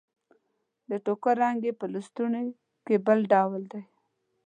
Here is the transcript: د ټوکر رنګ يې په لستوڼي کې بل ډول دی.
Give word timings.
د 0.89 0.91
ټوکر 1.05 1.35
رنګ 1.41 1.59
يې 1.67 1.73
په 1.79 1.85
لستوڼي 1.93 2.45
کې 2.85 2.95
بل 3.05 3.19
ډول 3.33 3.63
دی. 3.71 3.83